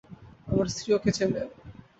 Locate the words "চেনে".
1.17-1.41